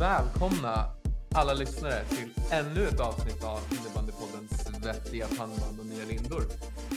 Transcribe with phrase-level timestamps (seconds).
[0.00, 0.86] välkomna
[1.34, 6.42] alla lyssnare till ännu ett avsnitt av Innebandypoddens svettiga pannband och nya lindor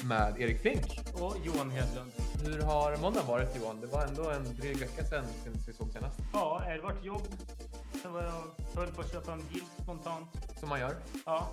[0.04, 1.00] med Erik Fink.
[1.14, 2.12] Och Johan Hedlund.
[2.46, 3.82] Hur har måndagen varit Johan?
[3.82, 6.20] Det var ändå en dryg vecka sedan sen vi såg senast.
[6.34, 7.28] Ja, det har varit jobb.
[8.02, 8.44] Sen var jag
[8.80, 10.28] höll på att köpa en bil spontant.
[10.60, 10.96] Som man gör.
[11.26, 11.48] Ja,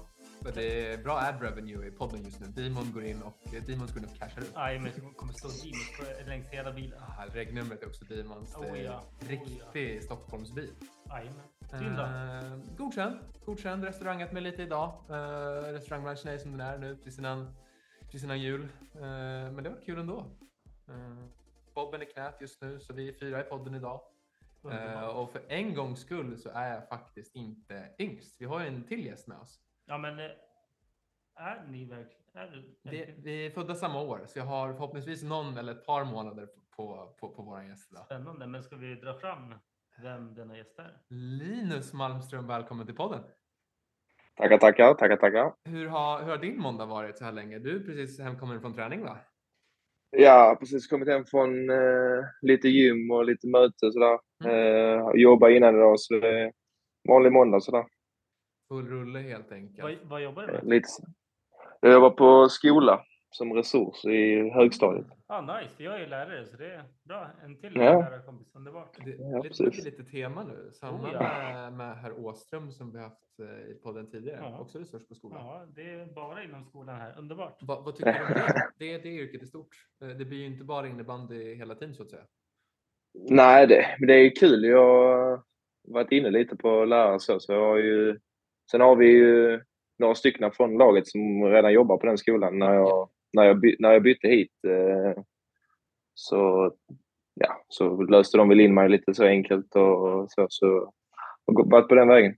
[0.44, 2.46] det är bra ad revenue i podden just nu.
[2.46, 4.52] Demon går in och eh, Demons går in och cashar ut.
[4.54, 6.98] nej, men det kommer stå på- längs hela bilen.
[7.02, 8.56] Ah, regnumret är också Demons.
[8.56, 9.02] Oh, är ja.
[9.22, 10.70] Oh, riktig Stockholmsbil.
[11.08, 11.44] Jajamän.
[11.72, 13.18] Eh, godkänd.
[13.44, 13.84] Godkänd.
[13.84, 14.94] Restaurangat mig lite idag.
[15.10, 15.14] Uh,
[15.72, 17.54] restaurangbranschen är som den är nu precis innan,
[18.04, 18.62] precis innan jul.
[18.94, 19.00] Eh,
[19.52, 20.24] men det var kul ändå.
[20.88, 21.24] Uh,
[21.74, 24.00] Bobben i knät just nu så vi är fyra i podden idag.
[24.72, 28.36] Eh, och för en gångs skull så är jag faktiskt inte yngst.
[28.38, 29.60] Vi har ju en till gäst med oss.
[29.90, 30.30] Ja, men eh,
[31.36, 32.20] är ni verkligen...
[32.34, 35.86] Är du, Vi, vi är födda samma år så jag har förhoppningsvis någon eller ett
[35.86, 38.04] par månader på, på, på våran gäst idag.
[38.04, 39.54] Spännande, men ska vi dra fram
[40.02, 40.96] vem denna gäst är?
[41.08, 43.22] Linus Malmström, välkommen till podden.
[44.36, 45.54] Tackar, tackar, tackar, tackar.
[45.64, 47.58] Hur har, hur har din måndag varit så här länge?
[47.58, 49.18] Du är precis hemkommen från träning va?
[50.10, 54.18] Ja, precis kommit hem från eh, lite gym och lite möte och sådär.
[54.44, 54.98] Mm.
[54.98, 56.52] Eh, jobba innan idag, så det är
[57.08, 57.84] vanlig måndag sådär.
[58.70, 59.82] Full rulle helt enkelt.
[59.82, 60.64] Vad, vad jobbar du med?
[60.68, 60.88] lite.
[61.80, 65.06] Jag jobbar på skola som resurs i högstadiet.
[65.26, 67.26] Ah, nice, jag är ju lärare så det är bra.
[67.44, 67.80] En till Ja.
[68.00, 68.96] lärarkompis, underbart.
[69.04, 69.84] Det, Ja, lite, precis.
[69.84, 70.70] lite, tema nu.
[70.72, 71.20] Samma Oh, ja.
[71.52, 74.38] med, med herr Åström som vi haft eh, i podden tidigare.
[74.42, 74.58] Ja.
[74.60, 75.38] Också resurs på skolan.
[75.46, 77.18] Ja, det är bara inom skolan här.
[77.18, 77.58] Underbart.
[77.60, 78.62] Vad, vad tycker du om det?
[78.78, 78.98] det?
[78.98, 79.68] Det yrket är stort.
[80.02, 82.22] Eh, Det blir ju inte bara innebandy hela tiden så att säga.
[83.30, 84.64] Nej, det, men det är kul.
[84.64, 85.42] Jag har
[85.88, 88.18] varit inne lite på lärare så, så jag har ju...
[88.70, 89.60] Sen har vi ju
[89.98, 93.76] några stycken från laget som redan jobbar på den skolan när jag, när jag, by,
[93.78, 94.52] när jag bytte hit.
[94.66, 95.22] Eh,
[96.14, 96.72] så,
[97.34, 100.46] ja, så löste de väl in mig lite så enkelt och så.
[100.48, 100.92] så
[101.44, 102.34] och gått- varit på den vägen.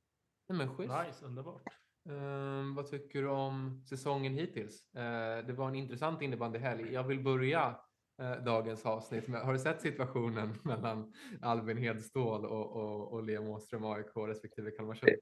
[0.49, 0.93] Nej, men schysst.
[1.07, 1.63] Nice, underbart.
[2.11, 4.95] Ehm, vad tycker du om säsongen hittills?
[4.97, 6.93] Eh, det var en intressant innebandyhelg.
[6.93, 7.75] Jag vill börja
[8.23, 11.13] eh, dagens avsnitt med, har du sett situationen mellan
[11.43, 15.13] Albin Hedstål och, och, och Liam Åström, AIK respektive Kalmarsund?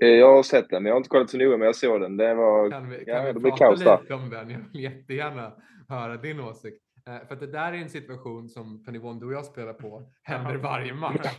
[0.00, 2.00] Eh, Jag har sett den, men jag har inte kollat så noga, men jag såg
[2.00, 2.16] den.
[2.16, 2.70] Det var...
[2.70, 4.00] Kan vi, kan Ja, vi det blir prata kaos där.
[4.00, 4.50] lite om den?
[4.50, 5.52] Jag vill jättegärna
[5.88, 6.82] höra din åsikt.
[7.08, 9.72] Eh, för att det där är en situation som på nivån du och jag spelar
[9.72, 11.26] på händer varje match.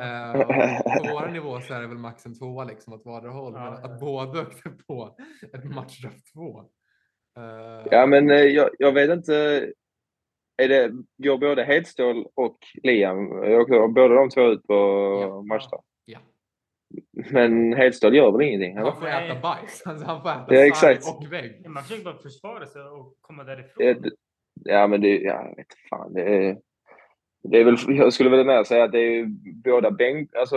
[0.00, 0.32] Eh,
[0.98, 3.52] på vår nivå så är det väl max en tvåa liksom åt vardera håll.
[3.56, 3.94] Ja, men ja.
[3.94, 5.16] att båda åkte på
[5.52, 6.58] ett matchstraff två.
[7.38, 9.34] Eh, Ja, men eh, jag, jag vet inte.
[10.62, 14.74] Är det, går både Hedstål och Liam, jag- båda de två ut på
[15.22, 15.42] Ja.
[15.42, 15.84] matchstraff?
[16.04, 16.18] Ja.
[17.32, 18.76] Men Hedstål gör väl ingenting?
[18.78, 19.82] Han får äta bajs.
[19.86, 21.04] Alltså, han får äta Ja, exakt.
[21.08, 21.60] och vägg.
[21.64, 24.12] Ja, Man försöker bara försvara sig och komma därifrån.
[24.64, 26.12] Ja, men det, ja, jag vet fan.
[26.12, 26.58] Det är,
[27.42, 29.26] det är väl, jag skulle väl mer säga att det är
[29.64, 30.56] båda bänk, alltså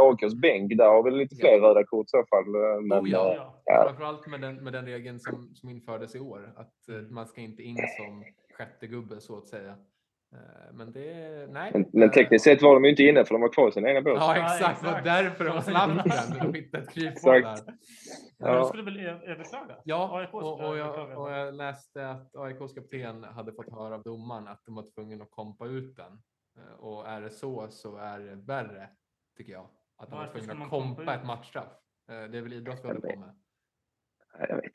[0.00, 1.40] AIKs bänk, där har väl lite Ja.
[1.48, 2.54] fler röda kort i så fall.
[2.54, 3.34] eh, Men, Oh, ja.
[3.36, 3.62] Ja.
[3.64, 3.84] Ja.
[3.88, 6.52] Framförallt med den, med den regeln som, som infördes i år.
[6.56, 8.24] Att eh, man ska inte in som
[8.58, 9.74] sjätte gubbe så att säga.
[10.32, 11.70] Eh, men det, nej.
[11.74, 13.86] men, men tekniskt sett var de ju inte inne för de var kvar i sin
[13.86, 14.14] egna båt.
[14.16, 14.82] Ja, exakt.
[14.82, 16.52] Det var därför de slapp den.
[16.52, 17.58] De hittade ett kryphål där.
[18.38, 18.58] Ja.
[18.58, 19.76] du skulle väl överklaga?
[19.84, 24.02] Ja, AIK och, och, jag, och jag läste att AIKs kapten hade fått höra av
[24.02, 26.12] domaren att de var tvungna att kompa ut den.
[26.58, 28.88] Eh, Och är det så så är det värre,
[29.36, 29.68] tycker jag.
[29.98, 31.08] Att de var tvungna att kompa ut?
[31.08, 31.72] ett matchstraff.
[32.10, 33.34] Eh, Det är väl idrott vi håller på med.
[34.48, 34.72] Jag vet.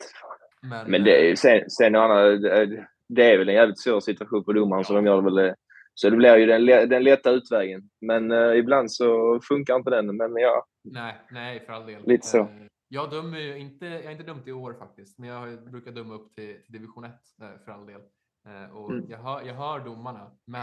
[0.61, 2.15] Men, Men det är ju sen, sen Anna,
[3.09, 5.55] det- är väl en jävligt svår situation för domaren så de gör det väl det.
[5.93, 7.89] Så det blir ju den, den lätta utvägen.
[8.01, 10.17] Men eh, ibland så funkar inte den.
[10.17, 12.01] Men ja, Nej, nej för all del.
[12.07, 12.37] Lite så.
[12.39, 12.47] Eh,
[12.89, 16.13] Jag dömer ju inte, jag har inte dömt i år faktiskt, men jag brukar döma
[16.13, 18.01] upp till, till division 1 eh, för all del.
[18.47, 19.05] Eh, Och Mm.
[19.09, 20.61] jag, hör, jag hör domarna, men,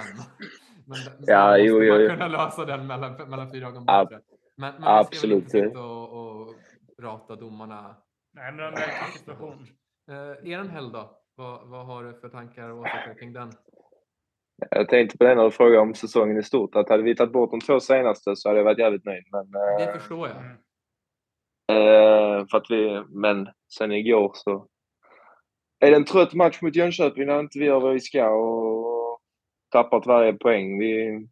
[0.87, 2.09] men Ja, måste jo, man jo, jo.
[2.09, 4.22] kunna lösa den mellan, mellan fyra ögon Ab- bättre.
[4.57, 5.55] Men, men vi ska absolut.
[5.55, 6.55] inte och, och
[7.03, 7.97] rata domarna.
[8.34, 8.72] Nej, men det är
[9.07, 9.66] en situation.
[10.10, 11.20] Eh, er helg då?
[11.41, 13.53] Vad, vad har du för tankar och åsikter kring den?
[14.71, 16.77] jag tänkte på det när du frågade om säsongen i stort.
[16.77, 19.25] Att hade vi tagit bort de två senaste så hade jag varit jävligt nöjd.
[19.33, 20.37] Men, eh, Det förstår jag.
[21.77, 24.66] Eh, för att vi, men sen igår så
[25.81, 29.21] är det en trött match mot Jönköping när inte vi gör vad vi ska och
[29.71, 30.78] tappat varje poäng.
[30.78, 31.27] Vi,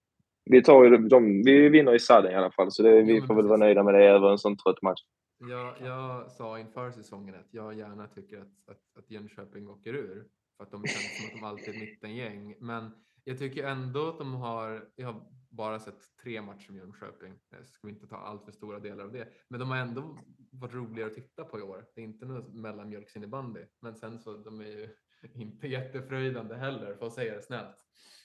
[0.44, 3.34] vi, tar ju, de, vi vinner i sadden i alla fall, så det, vi får
[3.34, 5.00] väl vara nöjda med det över en sån trött match.
[5.38, 10.28] Jag, jag sa inför säsongen att jag gärna tycker att, att, att Jönköping åker ur.
[10.56, 12.54] För att de känns som att de alltid är mittengäng.
[12.60, 12.90] Men
[13.24, 17.38] jag tycker ändå att de har, jag har bara sett tre matcher med Jönköping.
[17.50, 19.28] Jag ska inte ta allt för stora delar av det.
[19.48, 20.18] Men de har ändå
[20.50, 21.86] varit roligare att titta på i år.
[21.94, 23.60] Det är inte något mellanmjölksinnebandy.
[23.80, 24.88] Men sen så, de är ju
[25.34, 27.76] inte jättefröjdande heller, för att säga det snällt.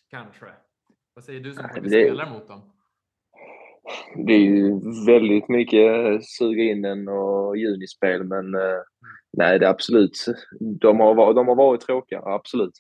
[0.10, 0.54] Kanske.
[1.14, 2.72] Vad säger du som det- spelar mot dem?
[4.26, 8.82] Det är ju väldigt mycket suga in den och junispel, men eh,
[9.38, 10.26] nej, det är absolut.
[10.60, 12.74] De har, varit- de har varit tråkiga, absolut.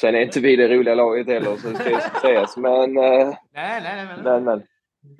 [0.00, 2.56] Sen är inte vi det roliga laget heller, så det ska ju sägas.
[2.56, 4.06] Men, eh, Nej, nej, nej.
[4.06, 4.62] Men, men, men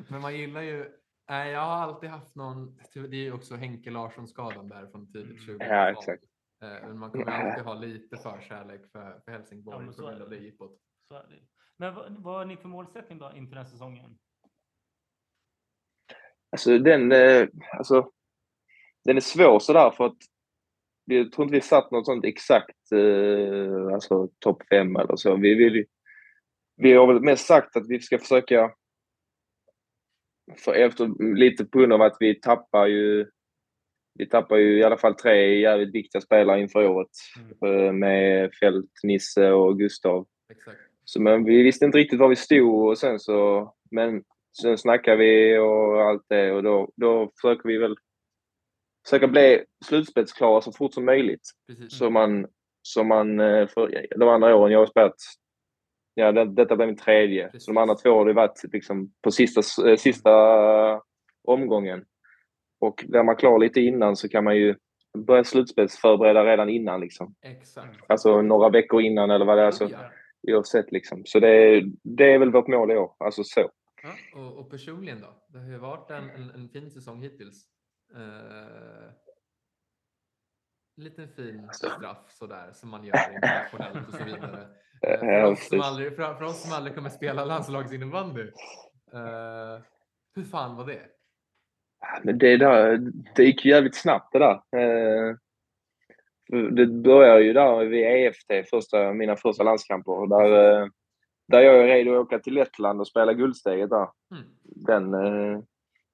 [0.09, 0.85] men man gillar ju...
[1.29, 2.77] Nej, jag har alltid haft någon...
[2.95, 6.25] Det är ju också Henke Larsson-skadan där från tidigt 20 Ja, exakt.
[6.61, 10.11] Men man kommer alltid ha lite förkärlek för, för Helsingborg Ja, men så på är
[10.13, 10.37] grund av det.
[10.37, 10.79] jippot.
[11.09, 11.35] Så är det.
[11.79, 14.19] Men vad, vad har ni för målsättning då inför den här säsongen?
[16.55, 17.49] Alltså den, eh,
[17.79, 18.11] alltså,
[19.05, 20.17] den är svår sådär för att
[21.05, 25.37] jag tror inte vi satt något sånt exakt, eh, alltså topp fem eller så.
[25.37, 25.85] Vi, vill,
[26.77, 28.71] vi har väl mest sagt att vi ska försöka,
[30.57, 33.27] för efter, lite på grund av att vi tappar ju,
[34.19, 37.11] vi tappar ju i alla fall tre jävligt viktiga spelare inför året
[37.67, 40.27] eh, med Fält, Nisse och Gustav.
[40.51, 40.79] Exakt.
[41.05, 44.25] Så, men vi visste inte riktigt var vi stod och sen så, men
[44.63, 47.97] sen snackade vi och allt det och då, då försöker vi väl
[49.05, 51.51] försöka bli slutspelsklara så fort som möjligt.
[51.69, 51.99] Precis.
[51.99, 52.47] Så man,
[52.83, 55.15] så man, eh, för de andra åren jag har spelat,
[56.15, 57.51] ja det, detta blir min tredje.
[57.59, 60.31] Så de andra två har det varit liksom på sista, eh, sista
[61.45, 62.05] omgången.
[62.81, 64.75] Och är man klar lite innan så kan man ju
[65.19, 67.35] börja slutspelsförbereda redan innan liksom.
[67.43, 67.99] Exakt.
[68.07, 69.71] Alltså några veckor innan eller vad det är.
[69.71, 69.99] Så, Ja.
[70.57, 71.23] oavsett liksom.
[71.25, 73.13] Så det, det är väl vårt mål i år.
[73.19, 73.71] Alltså så.
[74.05, 75.45] Ja, och, och personligen då?
[75.49, 77.67] Det har ju varit en, en, en fin säsong hittills.
[78.15, 79.11] Eh,
[80.97, 84.67] liten fin straff sådär som man gör internationellt och så vidare.
[85.03, 88.43] Eh, för, oss som aldrig, för, för oss som aldrig kommer spela landslagsinnebandy.
[89.13, 89.83] Eh,
[90.35, 91.03] hur fan var det?
[92.23, 92.99] Men det, där,
[93.35, 94.55] det gick jävligt snabbt det där.
[94.77, 95.37] Eh,
[96.71, 100.27] det började ju där vid EFT, första, mina första landskamper.
[100.27, 100.91] Där,
[101.49, 104.09] där jag är redo att åka till Lettland och spela Guldsteget där.
[104.31, 104.45] Mm.
[104.63, 105.61] Den, eh,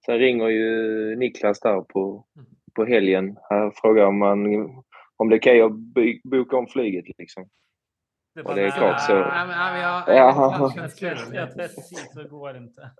[0.06, 2.46] sen ringer ju Niklas där på, Mm.
[2.74, 3.36] på helgen.
[3.50, 4.46] Han frågar om, man,
[5.16, 5.72] om det är okej att
[6.24, 7.04] boka om flyget.
[7.18, 7.48] Liksom.
[8.34, 9.12] Det, är klart så.
[9.12, 10.70] Ja, men, ja, men jag, Ja.
[10.74, 11.34] det känns kul.
[11.34, 12.90] Jag precis, så går det inte.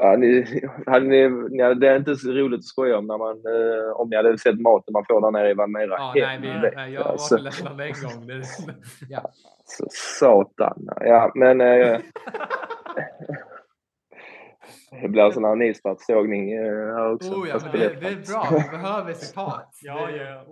[0.00, 3.36] Ja, ni, hade ni, ni, det är inte så roligt att skoja om när man,
[3.36, 5.94] eh, om ni hade sett maten man får där nere i Valmera.
[5.98, 7.36] Ja, nej, vi, nej, jag var alltså.
[7.36, 8.26] till Lettland en gång.
[8.26, 8.42] Det,
[9.08, 9.30] ja.
[9.64, 10.88] Så, satan.
[11.00, 11.60] Ja, men...
[11.60, 12.00] Eh,
[15.02, 17.32] det blir sån här nystartssågning eh, här också.
[17.32, 18.48] Oh, ja, det, det är bra.
[18.50, 19.78] Vi behöver citat.
[19.82, 20.44] Ja, ja, ja.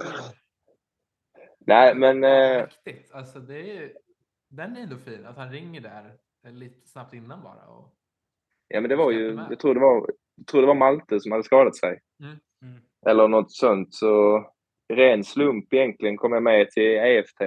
[1.66, 2.25] Nej, men...
[2.25, 2.64] Eh.
[3.12, 3.94] Alltså, det är, ju-
[4.48, 5.26] den är ändå fin.
[5.26, 6.14] Att han ringer där
[6.46, 7.66] eh, lite snabbt innan bara.
[7.66, 7.95] Och,
[8.68, 9.40] ja, men det var ju...
[9.50, 12.00] Jag tror det var, jag tror det var Malte som hade skadat sig.
[12.22, 12.36] Mm.
[13.06, 13.94] Eller något sånt.
[13.94, 14.44] Så
[14.92, 17.40] ren slump egentligen kom jag med till EFT.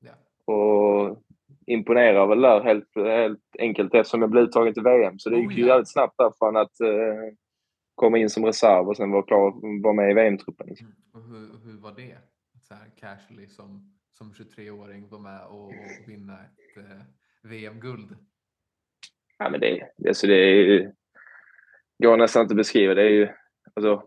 [0.00, 0.12] ja.
[0.54, 1.22] Och
[1.66, 5.18] imponerar väl där helt, helt enkelt eftersom jag blev uttagen till VM.
[5.18, 5.68] Så det gick Oh, ju ja.
[5.68, 7.34] jävligt snabbt där från att eh,
[7.94, 10.66] komma in som reserv och sen vara klar vara med i VM-truppen.
[10.66, 10.86] Liksom.
[10.86, 10.98] Mm.
[11.12, 12.18] Och hur, och hur var det?
[12.62, 17.02] Så här casually som, som 23-åring vara med och, och vinna ett eh,
[17.42, 18.16] VM-guld.
[19.38, 20.92] Ja, men det, alltså det är ju,
[22.02, 22.94] går nästan inte att beskriva.
[22.94, 23.28] Det är ju,
[23.74, 24.02] alltså,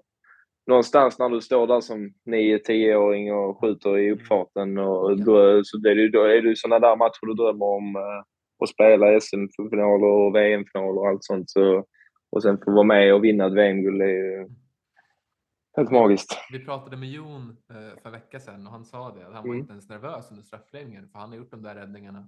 [0.68, 5.92] någonstans när du står där som 9-10-åring och skjuter i uppfarten och då, så det
[5.92, 8.24] är det, då är det sådana där matcher du drömmer om eh,
[8.64, 11.50] att spela SM-finaler och VM-finaler och allt sånt.
[11.50, 11.86] Så,
[12.30, 14.48] och sen få vara med och vinna ett VM-guld är ju
[15.78, 16.38] helt magiskt.
[16.52, 19.44] Vi pratade med Jon eh, för en vecka sedan och han sa det att han
[19.44, 19.60] var Mm.
[19.60, 22.26] inte ens nervös under straffläggningen för han har gjort de där räddningarna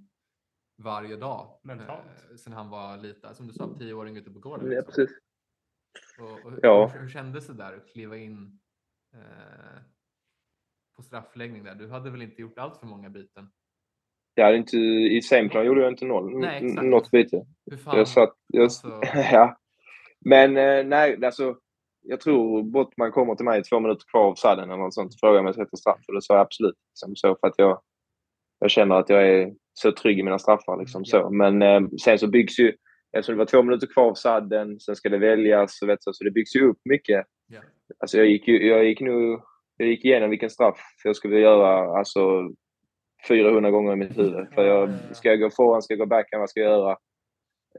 [0.84, 1.60] varje dag.
[1.64, 2.06] Mentalt.
[2.32, 4.72] Eh, sen han var lite, som du sa, 10-åring ute på gården.
[4.72, 4.94] Ja, liksom.
[4.96, 5.18] precis.
[6.20, 6.88] Och, och, Ja.
[6.88, 8.60] hur, hur kändes det där att kliva in
[9.14, 9.82] eh,
[10.96, 11.76] på straffläggning där?
[11.76, 13.52] Du hade väl inte gjort allt för många byten?
[14.36, 16.88] Jag hade inte, I semiplan gjorde jag inte noll, Nej, exakt.
[16.88, 17.46] något byte.
[17.72, 17.98] Hur fan?
[17.98, 19.58] Jag satt, jag, alltså, ja.
[20.26, 21.58] Men eh, nej, alltså,
[22.02, 25.20] jag tror Bottman kommer till mig två minuter kvar av sadden eller något sånt och
[25.20, 26.00] frågar om jag sätter straff.
[26.08, 26.76] Och det sa jag absolut.
[26.90, 27.82] Liksom, så för att jag,
[28.60, 30.80] jag känner att jag är så trygg i mina straffar.
[30.80, 31.30] Liksom, så.
[31.30, 32.74] Men eh, sen så byggs ju,
[33.18, 36.14] eftersom det var två minuter kvar av sadden, sen ska det väljas, och vet, så,
[36.14, 37.26] så det byggs ju upp mycket.
[37.48, 37.60] ja.
[38.00, 39.42] Alltså jag gick, ju, jag gick nog
[39.82, 42.50] jag gick igenom vilken straff jag skulle göra alltså
[43.28, 44.48] 400 gånger i mitt huvud.
[44.54, 46.92] För jag, ska jag gå forehand, ska jag gå backhand, vad ska jag göra?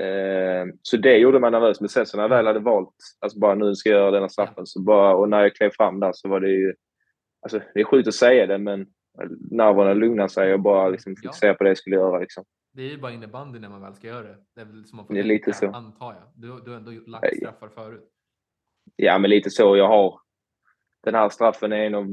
[0.01, 1.81] Eh, så det gjorde mig nervös.
[1.81, 4.29] Men sen så när jag väl hade valt, alltså bara nu ska jag göra denna
[4.29, 6.75] straffen, så bara, och när jag klev fram där så var det ju,
[7.43, 8.87] alltså det är sjukt att säga det, men
[9.50, 11.28] nerverna lugnade sig och bara liksom Ja.
[11.28, 12.19] fokusera på det jag skulle göra.
[12.19, 12.45] Liksom.
[12.75, 14.37] Det är ju bara innebandy när man väl ska göra det.
[14.54, 15.71] Det är väl som man får Det är lite så.
[15.73, 16.23] antar jag.
[16.35, 18.09] Du, du har ändå lagt straffar förut.
[18.97, 19.76] Ja, men lite så.
[19.76, 20.21] Jag har
[21.04, 22.07] den här straffen är en av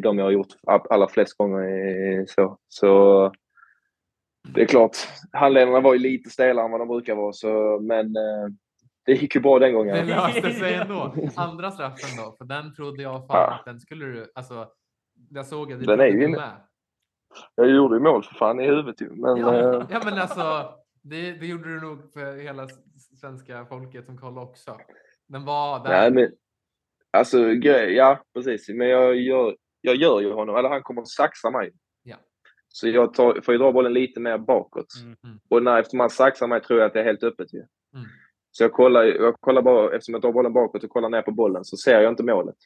[0.00, 2.24] de jag har gjort allra flest gånger.
[2.28, 3.32] Så, så
[4.54, 4.96] det är klart,
[5.32, 7.32] handledarna var ju lite stelare än vad de brukar vara.
[7.32, 8.46] Så, men eh,
[9.06, 9.94] det gick ju bra den gången.
[9.96, 11.14] Det löste sig ändå.
[11.36, 12.34] Andra straffen då?
[12.38, 13.54] För den trodde jag fan Ja.
[13.54, 14.32] att den skulle du...
[14.34, 14.68] Alltså,
[15.30, 16.50] jag såg att du Den är ju med.
[17.54, 19.10] Jag gjorde ju mål för fan i huvudet ju.
[19.10, 22.68] Men Ja, eh, ja men alltså, det, det gjorde du nog för hela
[23.20, 24.76] svenska folket som kollade också.
[25.28, 25.90] Den var där.
[25.90, 26.32] nej, men
[27.10, 28.68] alltså grej, ja precis.
[28.68, 31.72] Men jag gör, jag gör ju honom, eller han kommer att saxa mig.
[32.02, 32.16] Ja.
[32.68, 34.86] Så jag tar, får ju dra bollen lite mer bakåt.
[35.02, 35.16] Mm.
[35.24, 35.40] Mm.
[35.50, 37.58] Och när efter man saxar mig tror jag att det är helt öppet ju.
[37.58, 38.06] Mm.
[38.50, 41.32] Så jag kollar, jag kollar bara, eftersom jag drar bollen bakåt och kollar ner på
[41.32, 42.56] bollen så ser jag inte målet.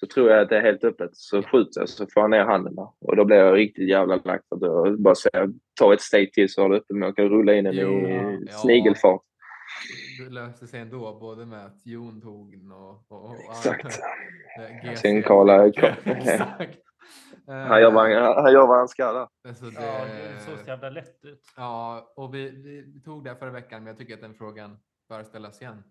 [0.00, 1.10] Så tror jag att det är helt öppet.
[1.16, 2.88] Så skjuter jag så får jag ner handen där.
[3.00, 4.40] Och då blir jag riktigt jävla lack.
[4.50, 5.48] Att jag bara säger,
[5.80, 7.92] ta ett steg till så har du öppet men jag kan rulla in den Jo,
[7.92, 8.52] i ja.
[8.52, 9.22] snigelfart.
[10.26, 13.04] Det löste sig ändå, både med att Jon tog den och...
[13.08, 14.00] och, och Exakt.
[14.84, 14.94] eh.
[14.94, 16.78] Sen Karla- Exakt.
[17.46, 19.28] Han gör vad han, han, gör vad han ska där.
[19.48, 21.40] Alltså Ja, det såg så jävla lätt ut.
[21.56, 24.78] ja, och vi, vi, vi tog det förra veckan, men jag tycker att den frågan
[25.08, 25.82] bör ställas igen.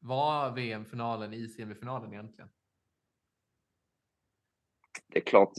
[0.00, 2.50] Var VM-finalen i semifinalen egentligen?
[5.12, 5.52] Det är klart.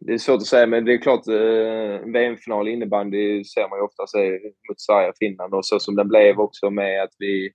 [0.00, 3.82] Det är svårt att säga, men det är klart eh, VM-final innebandy ser man ju
[3.82, 4.30] ofta se
[4.68, 7.50] mot Sverige och Finland och så som den blev också med att vi,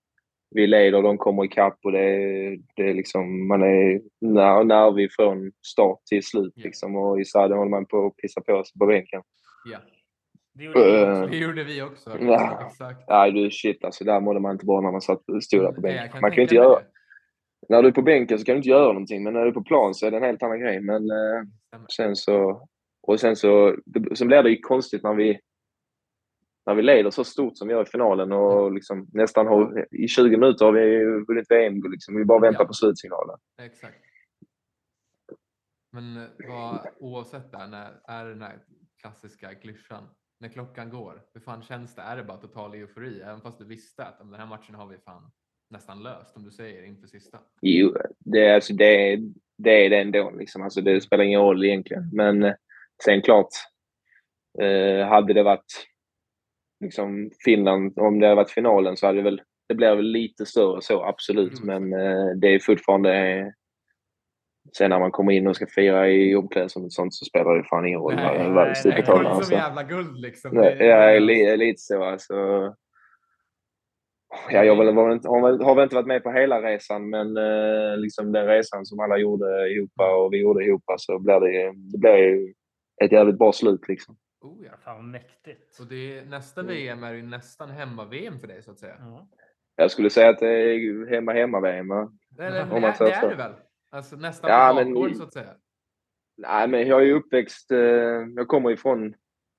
[0.55, 2.07] vi leder och de kommer ikapp och det,
[2.75, 6.63] det är liksom, man är när, nervig från start till slut Ja.
[6.63, 9.21] liksom och i Sverige håller man på att pissa på sig på bänken.
[9.71, 9.77] Ja,
[10.53, 11.27] Det gjorde vi också.
[11.31, 12.17] det gjorde vi också.
[12.21, 12.67] Ja.
[12.67, 13.09] Exakt.
[13.09, 15.81] Nej du shit alltså, där mådde man inte bra när man satt, stod där på
[15.81, 16.21] bänken.
[16.21, 16.81] Man kan ju inte göra,
[17.69, 19.53] när du är på bänken så kan du inte göra någonting, men när du är
[19.53, 20.79] på plan så är det en helt annan grej.
[20.81, 21.43] Men eh,
[21.95, 22.67] sen så,
[23.01, 23.75] och sen så,
[24.15, 25.39] sen blir det ju konstigt när vi,
[26.65, 30.07] när vi leder så stort som vi gör i finalen och liksom nästan har, i
[30.07, 31.91] 20 minuter har vi vunnit VM.
[31.91, 32.15] Liksom.
[32.17, 32.67] Vi bara väntar Ja.
[32.67, 33.37] på slutsignalen.
[33.61, 33.97] Exakt.
[35.91, 38.59] Men eh, vad, oavsett där, när, är det den här
[39.01, 40.03] klassiska klyschan,
[40.39, 42.01] när klockan går, hur fan känns det?
[42.01, 43.21] Är det bara total eufori?
[43.21, 45.31] Även fast du visste att "Men den här matchen har vi fan
[45.69, 47.39] nästan löst, som du säger, inför sista.
[47.61, 49.19] Jo, det, är- alltså, det,
[49.57, 50.31] det är det ändå.
[50.31, 50.61] Liksom.
[50.61, 52.09] Alltså, det spelar ingen roll egentligen.
[52.13, 52.53] Men eh,
[53.05, 53.49] sen klart,
[54.61, 55.87] eh, hade det varit
[56.79, 60.45] liksom, Finland, om det hade varit finalen så hade det väl, det blir väl lite
[60.45, 61.59] större så, absolut.
[61.63, 61.89] Mm.
[61.89, 63.53] Men eh, det är fortfarande,
[64.77, 67.63] sen när man kommer in och ska fira i omklädningsrummet och sånt så spelar det
[67.63, 70.51] fan ingen roll Nej, nej, nej, nej, på Guld som jävla guld liksom.
[70.53, 72.33] Nej, Det- li, lite så alltså.
[74.51, 77.09] Ja, jag väl, var, inte- har, väl, har väl inte varit med på hela resan,
[77.09, 79.91] men eh, liksom den resan som alla gjorde ihop
[80.25, 82.53] och vi gjorde ihop så blev det, det blev ju
[83.03, 83.87] ett jävligt bra slut.
[83.87, 84.15] Liksom.
[84.41, 84.71] Oh, ja.
[84.83, 85.79] Fan vad mäktigt.
[85.79, 86.73] Och det nästa Mm.
[86.75, 88.95] VM är ju nästan hemma-VM för dig så att säga.
[88.99, 89.27] Ja.
[89.75, 91.91] Jag skulle säga att det är hemma-hemma-VM.
[91.91, 93.51] Eller, Om det, man är, säger det är det väl?
[93.91, 95.53] Alltså nästan Ja, på men- bakgården så att säga.
[96.37, 97.71] Nej, men jag är ju uppväxt...
[97.71, 97.79] Eh,
[98.35, 99.13] jag kommer ifrån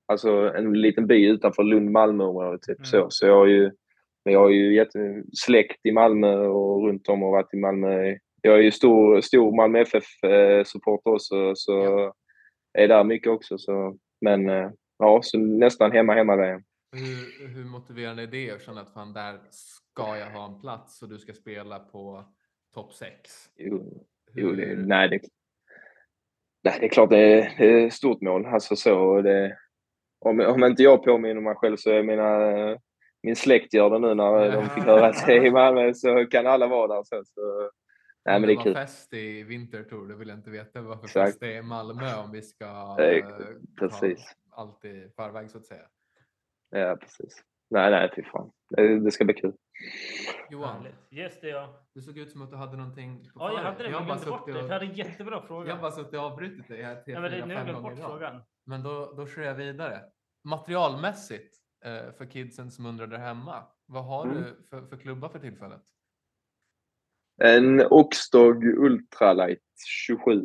[0.07, 2.61] alltså, en liten by utanför Lund-Malmö-området.
[2.61, 2.85] Typ, Mm.
[2.85, 3.07] så.
[3.09, 3.71] så jag har ju,
[4.25, 8.15] men jag har ju jätte, släkt i Malmö och runt om och varit i Malmö.
[8.41, 12.13] Jag är ju stor, stor Malmö FF-supporter också, så Ja.
[12.73, 13.57] är där mycket också.
[13.57, 16.61] Så, men eh, ja, så nästan hemma-hemma-VM.
[16.91, 21.01] Hur, hur motiverande är det att känna att fan, där ska jag ha en plats
[21.01, 22.23] och du ska spela på
[22.73, 23.11] topp 6?
[23.57, 25.19] Jo, jo det, nej, det,
[26.63, 28.45] nej, det är klart det är, det är ett stort mål.
[28.45, 29.57] Alltså så, det,
[30.19, 32.77] om, om inte jag påminner mig själv så är mina,
[33.23, 36.25] min släkt gör det nu när de fick höra att det är i Malmö så
[36.25, 37.03] kan alla vara där.
[37.03, 37.71] Så, så,
[38.25, 38.73] nej, men det är var kul.
[38.73, 41.27] fest i Vintertour, det vill jag inte veta varför Exakt.
[41.27, 42.65] fest det är i Malmö om vi ska
[42.99, 43.25] eh,
[43.79, 44.25] precis.
[44.25, 45.85] ta allt i förväg så att säga.
[46.69, 47.43] Ja, precis.
[47.69, 48.51] Nej, nej, fy fan.
[48.69, 49.53] Det, det ska bli kul.
[50.49, 50.87] Johan.
[51.11, 51.69] Yes, det är jag.
[51.93, 53.89] du såg ut som att du hade någonting på Ja, jag hade det.
[53.89, 54.51] Jag har glömde bort det.
[54.51, 55.67] Jag hade en jättebra fråga.
[55.67, 57.59] Jag har bara suttit och avbrutit dig här tre, ja, men det, fyra, nu har
[57.59, 58.11] jag fem glömt gånger bort i rad.
[58.11, 58.41] frågan.
[58.65, 60.01] Men då, då kör jag vidare.
[60.43, 61.55] Materialmässigt
[62.17, 63.63] för kidsen som undrar där hemma.
[63.85, 64.37] Vad har Mm.
[64.37, 65.81] du för, för klubbar för tillfället?
[67.43, 70.41] En Oxdog Ultralight 27.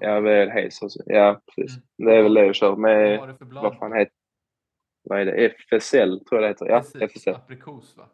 [0.00, 0.92] Ja, väl Hazers.
[1.06, 1.78] Ja, precis.
[1.98, 3.18] Det är väl det jag kör Vad med.
[3.18, 3.62] har du för blad?
[3.64, 4.12] Vad fan heter
[5.02, 5.48] Vad är det?
[5.48, 6.66] FSL tror jag det heter.
[6.66, 7.34] Ja, Precis, FSL.
[7.34, 8.08] Aprikos va?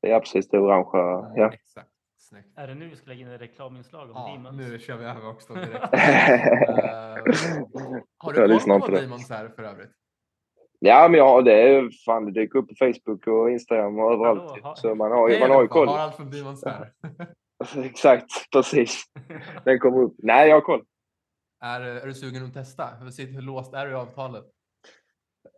[0.00, 0.48] Ja, precis.
[0.48, 1.18] Det orangea.
[1.26, 1.52] Mm, Ja.
[1.52, 1.90] Exakt.
[2.16, 2.58] Snyggt.
[2.58, 4.56] Är det nu vi ska lägga in ett reklaminslag om Ja, Demons?
[4.56, 5.74] nu kör vi över också direkt.
[5.94, 7.14] Eh,
[8.18, 9.02] har du Jag koll på vad.
[9.02, 9.90] Demons är för övrigt?
[10.86, 14.40] Ja, men ja, det är fan, det dyker upp på Facebook och Instagram och överallt.
[14.40, 15.88] Hallå, ha- Så man har man har ju koll.
[15.88, 16.92] Har allt från Demons här.
[17.84, 19.04] Exakt, precis.
[19.64, 20.14] Den kommer upp.
[20.18, 20.84] Nej, jag har koll.
[21.60, 22.86] är, är du sugen att testa?
[22.86, 24.44] Hur, låst är du i avtalet?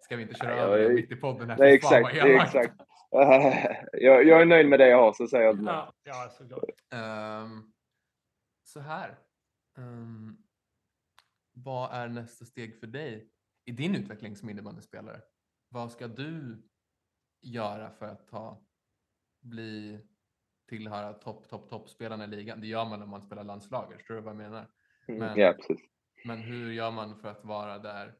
[0.00, 1.50] Ska vi inte köra Nej, över jag mitt i podden?
[1.50, 1.58] Här?
[1.58, 2.56] Nej, Fy fan, exakt.
[2.56, 2.74] exakt.
[3.92, 6.64] jag, jag är nöjd med det jag har, så säger jag ja, ja, såklart.
[6.94, 7.72] Ehm,
[8.64, 9.18] så här.
[9.78, 10.36] Ehm,
[11.52, 13.28] vad är nästa steg för dig
[13.66, 15.20] i din utveckling som innebandyspelare?
[15.68, 16.62] Vad ska du
[17.42, 18.62] göra för att ta
[19.42, 20.00] bli
[20.68, 22.60] tillhöra topp, topp, toppspelarna i ligan.
[22.60, 23.98] Det gör man om man spelar landslaget.
[23.98, 24.66] Förstår du vad jag menar?
[25.08, 25.84] Mm, Men- Ja, precis.
[26.24, 28.14] Men hur gör man för att vara där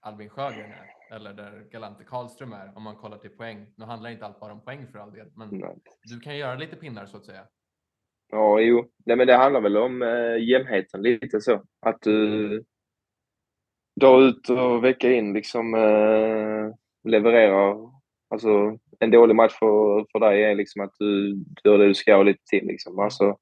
[0.00, 0.86] Albin Sjögren är?
[1.16, 2.76] Eller där Galante Karlström är?
[2.76, 3.72] Om man kollar till poäng.
[3.76, 5.30] Nu handlar inte allt bara om poäng för all del.
[5.36, 5.78] Men Nej.
[6.02, 7.46] du kan göra lite pinnar så att säga.
[8.30, 8.90] Ja, jo.
[9.06, 11.64] Nej, men det handlar väl om eh, jämnheten lite så.
[11.80, 12.64] Att du
[13.98, 16.74] dag ut och vecka in liksom eh,
[17.10, 17.76] levererar.
[18.30, 21.94] Alltså en dålig match för, för dig är liksom att du du gör det du
[21.94, 22.98] ska och lite till liksom.
[22.98, 23.38] Alltså,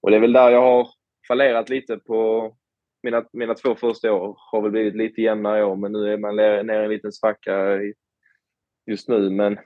[0.00, 0.88] och det är väl där jag har
[1.28, 2.52] fallerat lite på
[3.02, 4.36] mina, mina två första år.
[4.38, 7.12] Har väl blivit lite jämnare i år, men nu är man nere i en liten
[7.12, 7.80] svacka
[8.86, 9.30] just nu.
[9.30, 9.58] Men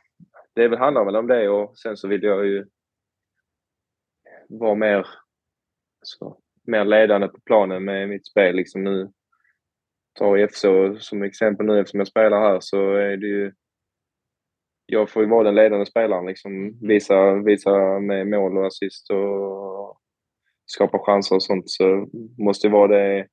[0.54, 2.66] det väl, handlar väl om det och sen så vill jag ju
[4.48, 5.06] vara mer,
[6.00, 6.36] alltså,
[6.66, 8.56] mer ledande på planen med mitt spel.
[8.56, 9.12] Liksom nu
[10.12, 10.64] tar jag FC
[10.98, 13.52] som exempel nu eftersom jag spelar här så är det ju
[14.86, 16.26] jag får ju vara den ledande spelaren.
[16.26, 20.00] Liksom, visa, visa med mål och assist och
[20.66, 21.70] skapa chanser och sånt.
[21.70, 23.28] Så måste ju vara det.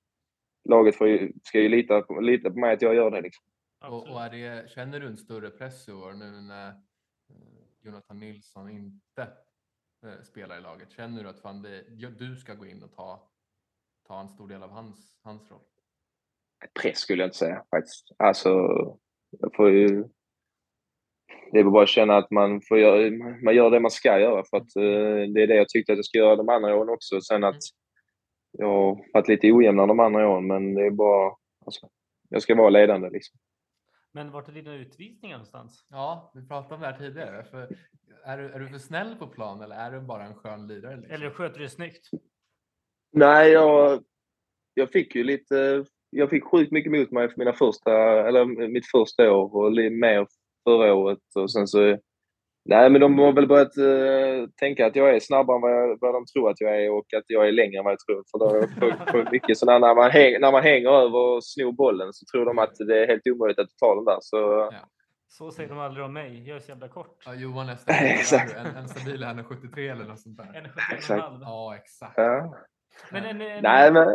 [0.69, 3.21] Laget får ju, ska ju lita på, lita på mig att jag gör det.
[3.21, 3.45] Liksom.
[3.85, 6.75] Och, och är det, känner du en större press i år nu när eh,
[7.81, 9.21] Jonathan Nilsson inte
[10.05, 10.91] eh, spelar i laget?
[10.91, 11.83] Känner du att fan det,
[12.19, 13.29] du ska gå in och ta,
[14.07, 15.59] ta en stor del av hans, hans roll?
[16.81, 18.11] Press skulle jag inte säga faktiskt.
[18.17, 18.49] Alltså,
[19.29, 20.05] jag får ju...
[21.51, 23.11] Det är bara att känna att man, får göra,
[23.43, 25.97] man gör det man ska göra för att eh, det är det jag tyckte att
[25.97, 27.21] jag ska göra de andra åren också.
[27.21, 27.61] Sen att
[28.51, 31.35] jag har varit lite ojämnare de andra åren men det är bara...
[31.65, 31.89] Alltså,
[32.29, 33.39] jag ska vara ledande liksom.
[34.11, 35.85] Men vart är dina utvisningar någonstans?
[35.89, 37.43] Ja, vi pratade om det här tidigare.
[37.43, 37.75] För
[38.23, 40.95] är, du, är du för snäll på plan eller är du bara en skön lirare?
[40.95, 41.13] Liksom?
[41.13, 42.09] Eller sköter du det snyggt?
[43.11, 44.03] Nej, jag,
[44.73, 45.85] jag fick ju lite...
[46.09, 47.91] Jag fick sjukt mycket mot mig för mina första,
[48.27, 50.27] eller mitt första år och lite mer
[50.63, 51.19] förra året.
[51.35, 51.97] Och sen så,
[52.65, 55.97] nej, men de har väl börjat eh, tänka att jag är snabbare än vad, jag,
[56.01, 58.23] vad de tror att jag är och att jag är längre än vad jag tror.
[58.31, 61.71] För då, för, för mycket så när man, häng, när man hänger över och snor
[61.71, 64.17] bollen så tror de att det är helt omöjligt att ta den där.
[64.21, 64.71] Så,
[65.27, 66.47] Så säger de aldrig om mig.
[66.47, 67.23] Jag är så jävla kort.
[67.25, 68.55] Ja, Johan nästan Exakt.
[68.55, 70.51] en, en stabil 1,73 eller något sånt där.
[70.55, 71.23] En Exakt.
[71.23, 71.39] 71,5.
[71.41, 72.13] Ja, exakt.
[72.17, 72.55] ja.
[73.11, 74.07] Men en, en, Nej, men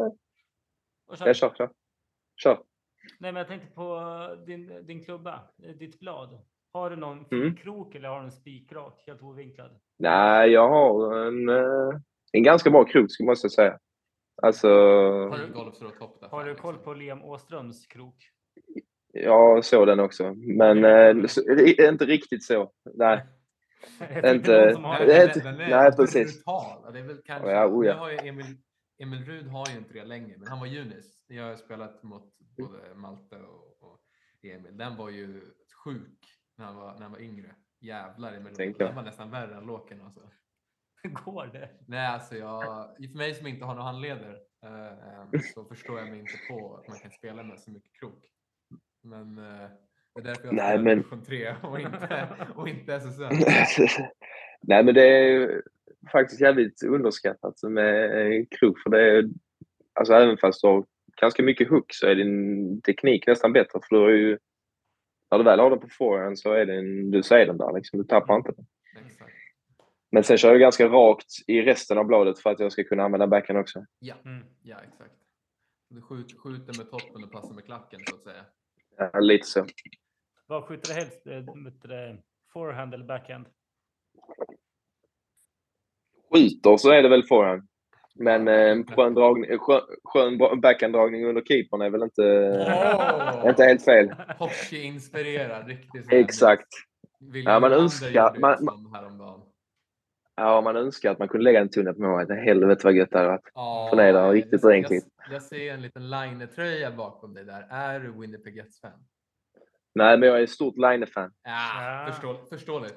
[1.08, 1.70] jag kör, kör.
[2.36, 2.54] Kör.
[3.20, 4.00] Nej, men jag tänkte på
[4.46, 6.40] din, din klubba, eh, ditt blad.
[6.72, 7.56] Har du någon Mm.
[7.56, 9.70] krok eller har du en spikrak, helt ovinklad?
[9.98, 11.98] Nej, jag har en, eh,
[12.32, 13.78] en ganska bra krok, skulle jag säga.
[14.42, 16.84] Alltså, Har du Har du koll liksom?
[16.84, 18.16] på Liam Åströms krok?
[19.12, 20.34] jag såg den också.
[20.34, 21.40] Men eh, så-
[21.90, 22.72] inte riktigt så.
[22.94, 23.24] Nej.
[24.34, 26.34] Inte- Nej, det är den, inte- den är nej, precis.
[26.36, 26.80] brutal.
[26.84, 27.94] Ja, Det är väl kanske, Ja, oh ja.
[27.94, 28.46] har ju Emil,
[29.02, 31.13] Emil Rud har ju inte det längre, men han var junis.
[31.26, 34.00] Jag har spelat mot både Malte och, och
[34.42, 34.76] Emil.
[34.76, 35.40] Den var ju
[35.84, 36.18] sjuk
[36.56, 37.54] när han var, när han var yngre.
[37.80, 38.74] Jävlar jag.
[38.78, 40.20] Den var nästan värre än Låken alltså.
[41.24, 41.70] Går det?
[41.88, 42.62] Nej, alltså jag,
[43.12, 46.88] för mig som inte har några handleder eh, så förstår jag mig inte på att
[46.88, 48.24] man kan spela med så mycket krok.
[49.02, 49.68] Men eh,
[50.14, 53.28] det är därför jag Nej, spelar men- division 3 och inte, och inte SSL.
[54.62, 55.62] Nej, men det är
[56.12, 58.78] faktiskt jävligt underskattat med eh, krok.
[58.78, 59.24] För det är,
[59.92, 60.86] alltså även fast du har
[61.20, 63.80] ganska mycket hook så är din teknik nästan bättre.
[63.88, 64.38] För du har ju,
[65.30, 67.98] när du väl har den på forehand så är den, du ser den där liksom.
[67.98, 68.66] Du tappar inte den.
[69.06, 69.32] Exakt.
[70.10, 73.02] Men sen kör jag ganska rakt i resten av bladet för att jag ska kunna
[73.02, 73.84] använda backhand också.
[73.98, 74.44] Ja, Mm.
[74.62, 75.14] ja exakt.
[75.88, 78.44] Du skjuter, skjuter med toppen och passar med klacken så att säga.
[78.96, 79.66] Ja, lite så.
[80.46, 81.26] Vad skjuter du helst?
[81.26, 82.18] eh, du det,
[82.52, 83.46] Forehand eller backhand?
[86.32, 87.68] skjuter så är det väl forehand.
[88.18, 92.22] Men eh, en skön, dragning, skön, skön backhanddragning under keepern är väl inte,
[93.42, 93.48] Åh!
[93.48, 94.14] inte helt fel.
[94.38, 96.12] Hockey-inspirerad, riktigt.
[96.12, 96.68] Exakt.
[97.20, 99.40] William Ja, man önskar- man- häromdagen.
[100.36, 102.28] Ja, man önskar att man kunde lägga en tunnel på målet.
[102.44, 103.50] Helvete vad gött det hade varit.
[103.54, 105.04] Ja, Förnedra riktigt jag, ordentligt.
[105.28, 107.66] jag, jag ser en liten Line-tröja bakom dig där.
[107.70, 109.04] Är du Winnipeg Jets-fan?
[109.94, 111.30] Nej, men jag är ett stort Line-fan.
[111.44, 112.12] Ja, Ja.
[112.12, 112.94] förstå, förståeligt.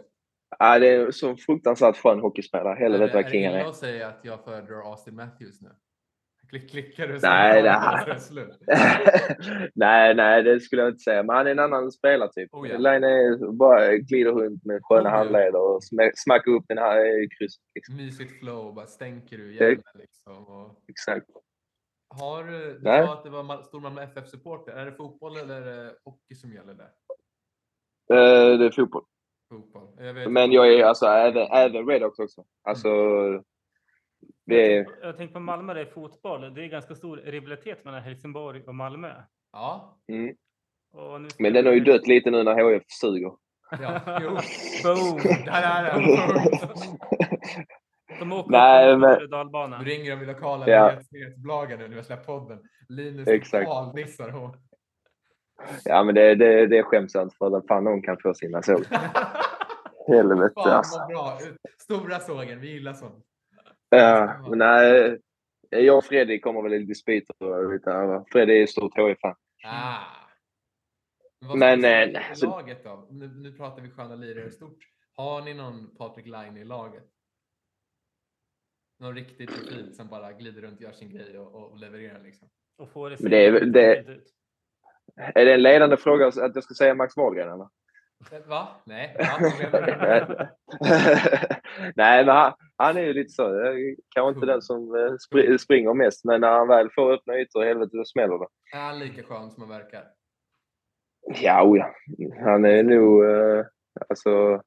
[0.59, 2.73] Ja, det är så fruktansvärt skön hockeyspelare.
[2.73, 3.69] Är, Helvete det- vad är det king han illa är.
[3.69, 5.69] att säga att jag föredrar Austin Matthews nu?
[6.49, 7.19] Klick, klickar du?
[7.23, 7.69] Nej, det-
[8.05, 8.57] det är slut.
[9.75, 11.23] nej, nej, det skulle jag inte säga.
[11.23, 12.53] Men han är en annan spelartyp.
[12.53, 12.77] Oh, ja.
[12.77, 15.79] Line är bara glider runt med sköna Oh, handleder och
[16.15, 17.61] smackar upp den här eh, krysset.
[17.75, 17.95] Liksom.
[17.95, 20.47] Mysigt flow, bara stänker du hjälmen liksom.
[20.47, 21.25] Och Exakt.
[22.09, 23.05] har du, du Nej.
[23.05, 24.71] sa att det var Mal- Stormalmö FF-supporter.
[24.71, 26.89] Är det fotboll eller är det hockey som gäller där?
[28.13, 29.03] Eh, det är fotboll.
[29.49, 29.87] Fotboll.
[29.97, 32.43] Jag vet Men jag är alltså även, även Redhawks också.
[32.63, 32.89] Alltså,
[34.45, 34.87] det är...
[35.01, 36.53] Jag tänker på Malmö, det är fotboll.
[36.53, 39.11] Det är ganska stor rivalitet mellan Helsingborg och Malmö.
[39.53, 40.35] Ja, Mm.
[40.93, 43.31] Och nu Men den har ju dött lite nu när HF suger.
[43.81, 44.29] Ja, jo.
[44.83, 45.17] Boom!
[45.45, 46.03] Där är den.
[48.19, 49.83] De åker Nej, upp men- på dalbanan.
[49.83, 50.89] Nu ringer de lokala Ja.
[50.91, 52.59] nyhets- nyhetsbolagen nu när vi har släppt podden.
[52.89, 53.65] Linus Exakt.
[53.67, 54.57] totaldissar hon.
[55.85, 58.83] Ja, men det, det, det är skämsamt för att fan någon kan få sina såg.
[60.07, 61.05] Helvete Fan alltså.
[61.07, 61.39] bra.
[61.77, 63.25] Stora sågen, vi gillar sånt.
[63.89, 65.19] Ja, men nej.
[65.69, 68.49] Jag och Fredrik kommer väl i dispyter lite här.
[68.49, 69.35] är stort HIF-fan.
[69.65, 69.97] Ah.
[71.47, 73.07] Men, Men, vi eh, nej, så- laget då?
[73.11, 74.77] Nu, nu pratar vi sköna lirare stort.
[75.15, 77.03] Har ni någon Patrik Laine i laget?
[78.99, 82.49] Någon riktig profil som bara glider runt, gör sin grej och, och levererar liksom.
[82.77, 83.51] Och får det, Men det är
[84.05, 84.33] det- ut.
[85.15, 87.67] Är det en ledande fråga att jag ska säga Max Wahlgren eller?
[88.47, 88.67] Va?
[88.85, 89.15] Nej.
[89.17, 90.47] Du?
[91.95, 93.65] Nej, men han, han är ju lite så.
[93.65, 93.73] eh,
[94.15, 97.63] Kanske inte den som eh, spr- springer mest, men när han väl får öppna ytor,
[97.63, 98.47] helvete, då smäller det.
[98.77, 100.03] Är han lika skön som han verkar?
[101.41, 101.93] Ja, oh ja.
[102.43, 103.25] Han är nog...
[103.25, 103.65] Eh,
[104.09, 104.61] alltså,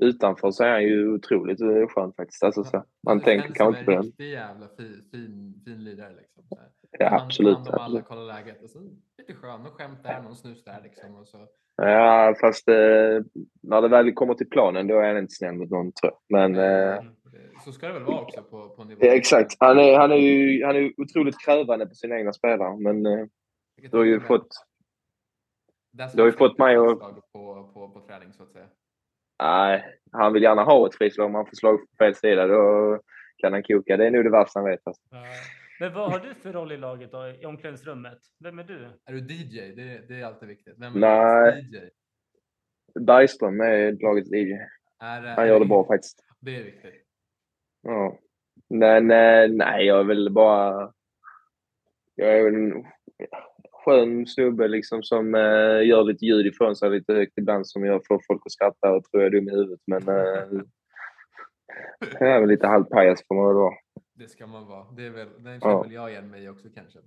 [0.00, 2.42] utanför så är han ju otroligt eh, skön faktiskt.
[2.44, 4.04] Alltså, så, man Det tänker kanske inte på en den.
[4.06, 6.44] riktig jävla fin, fin, fin lirare liksom.
[6.98, 7.54] Ja, Han- absolut.
[7.56, 8.04] hand om alla, absolut.
[8.08, 8.78] kolla läget och så
[9.18, 11.14] lite skön och skämt där, någon snus där liksom.
[11.16, 11.38] Och så.
[11.76, 12.74] Ja, fast eh,
[13.62, 16.18] när det väl kommer till planen, då är han inte snäll mot någon, tror jag.
[16.28, 16.54] Men...
[16.94, 17.02] Eh.
[17.64, 19.00] Så ska det väl vara också på, på nivå.
[19.04, 19.56] ja, exakt.
[19.60, 23.06] Han är, han, är ju, han är ju otroligt krävande på sina egna spelare, men
[23.06, 23.26] eh,
[23.90, 24.48] du har ju fått...
[26.14, 26.98] Du har ju fått mig att-
[27.32, 28.66] På, på, på träning så att säga.
[29.42, 31.26] Nej, han vill gärna ha ett frislag.
[31.26, 33.00] Om han får slag på fel sida, då
[33.38, 33.96] kan han koka.
[33.96, 34.80] Det är nog det värsta han vet.
[34.84, 35.02] Alltså.
[35.10, 35.24] Ja.
[35.80, 38.18] Men vad har du för roll i laget då, i omklädningsrummet?
[38.44, 38.84] Vem är du?
[39.04, 39.74] Är du DJ?
[39.74, 40.74] Det, det är alltid viktigt.
[40.78, 41.60] Vem är Nej.
[41.62, 41.90] DJ?
[43.00, 44.52] Bergström är lagets DJ.
[45.00, 46.24] Är, Han gör det bra faktiskt.
[46.40, 46.94] Det är viktigt.
[47.82, 48.18] Ja.
[48.68, 50.92] Men eh, nej, jag är väl bara...
[52.14, 52.84] Jag är väl
[53.86, 58.06] skön snubbe liksom som eh, gör lite ljud ifrån sig lite högt ibland som jag
[58.06, 59.80] får folk att skratta och tror jag är dum i huvudet.
[59.86, 60.60] Men eh,
[62.20, 63.74] jag är väl lite halvpajas får man väl vara.
[64.18, 64.86] Det ska man vara.
[64.96, 65.60] Det är väl, den Ja.
[65.60, 66.98] känner väl jag igen mig också kanske.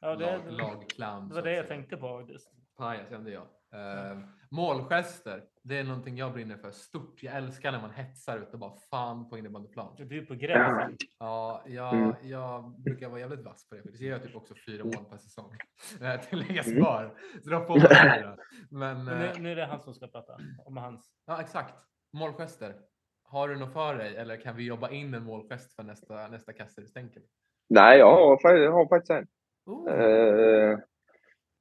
[0.00, 1.28] Ja, det- Lag, lagclown.
[1.28, 2.50] Det var det jag tänkte på faktiskt.
[2.78, 3.42] Pajas kände jag.
[3.74, 4.18] Uh,
[4.50, 7.22] målgester, det är någonting jag brinner för stort.
[7.22, 9.94] Jag älskar när man hetsar ut och bara fan på innebandyplan.
[9.98, 10.96] Du är på gränsen.
[11.18, 12.14] Ja, jag, Mm.
[12.22, 13.82] jag brukar vara jävligt vass på det.
[13.82, 15.52] För det gör jag typ också fyra mål per säsong.
[16.02, 16.82] Uh, tilläggas Mm.
[16.82, 17.14] spar.
[17.44, 18.36] Så då får man fyra.
[18.70, 21.10] Men, Men eh, nu, nu är det han som ska prata om hans.
[21.26, 21.74] ja, exakt.
[22.12, 22.74] Målgester.
[23.22, 26.52] Har du något för dig eller kan vi jobba in en målgest för nästa, nästa
[26.52, 27.22] kasse du stänker?
[27.68, 29.26] Nej, jag har, jag har faktiskt en.
[29.66, 29.92] Oh.
[29.92, 30.78] Eh,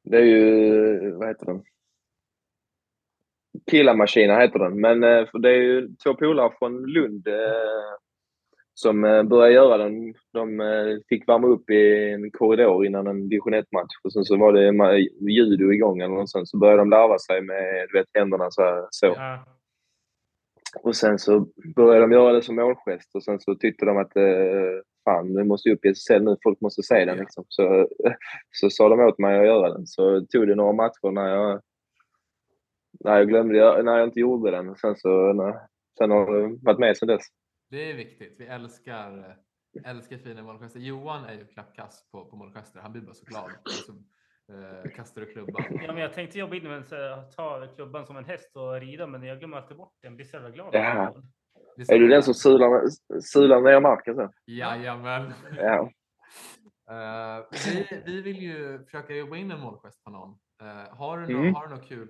[0.04, 1.64] det är ju, vad heter den?
[3.72, 4.82] Killamaskinen heter den.
[4.82, 7.34] Men eh, för det är ju två polare från Lund eh,
[8.74, 10.14] som eh, började göra den.
[10.34, 10.62] De
[11.10, 13.94] fick värma upp i en korridor innan en division 1-match.
[14.04, 16.50] Och sen så var det judo igång eller något sånt.
[16.50, 18.88] Så började de larva sig med du vet, händerna så här.
[18.90, 19.06] Så.
[19.06, 19.46] Ja.
[20.84, 24.12] Och sen så började de göra det som målgest och sen så tyckte de att
[25.04, 27.18] fan, nu måste upp i SSL nu, folk måste se den.
[27.18, 27.22] Ja.
[27.24, 27.44] Liksom.
[27.48, 27.88] Så,
[28.52, 29.88] så sa de åt mig att göra den.
[29.88, 31.62] Så tog det några matcher när jag,
[33.00, 34.76] när jag glömde, göra- när jag inte gjorde den.
[34.76, 35.60] Sen, så, när,
[35.98, 37.22] sen har det varit med sen dess.
[37.70, 38.36] Det är viktigt.
[38.40, 39.38] Vi älskar,
[39.86, 40.80] älskar fina målgester.
[40.80, 42.80] Johan är ju klappkass på, på målgester.
[42.80, 43.52] Han blir bara så glad.
[43.66, 43.92] Så,
[44.54, 45.64] eh, kastar du klubban.
[45.70, 49.08] ja, men jag tänkte jobba in med att ta klubban som en häst och rida,
[49.08, 50.12] men jag glömmer alltid bort den.
[50.12, 50.70] Jag blir så jävla glad.
[50.74, 51.16] Ja.
[51.78, 52.82] Det är, Är du den som sular,
[53.22, 54.30] sular ner marken sen?
[54.46, 55.34] Jajamän.
[55.58, 55.90] Ja.
[56.90, 60.30] Eh, vi, vi vill ju försöka jobba in en målgest på någon.
[60.62, 61.54] Eh, har, du nå, Mm.
[61.56, 62.10] har du något kul?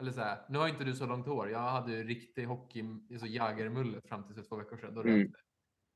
[0.00, 1.50] Eller så här, nu har inte du så långt hår.
[1.50, 2.84] Jag hade ju riktig hockey,
[3.20, 4.94] så jägarmullet fram till för två veckor sedan.
[4.94, 5.32] Då Mm.